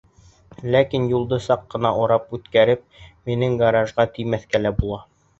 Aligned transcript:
Ләкин 0.75 1.03
юлды 1.09 1.37
саҡ 1.47 1.67
ҡына 1.73 1.91
урап 2.05 2.33
үткәреп, 2.37 2.81
минең 3.31 3.53
гаражға 3.59 4.07
теймәҫкә 4.17 4.63
лә 4.63 4.73
була. 4.79 4.99